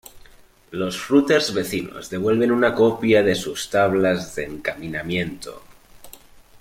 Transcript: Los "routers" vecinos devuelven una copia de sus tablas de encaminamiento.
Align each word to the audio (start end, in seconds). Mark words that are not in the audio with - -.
Los 0.71 1.09
"routers" 1.09 1.53
vecinos 1.53 2.09
devuelven 2.09 2.49
una 2.51 2.73
copia 2.73 3.21
de 3.21 3.35
sus 3.35 3.69
tablas 3.69 4.33
de 4.35 4.45
encaminamiento. 4.45 5.61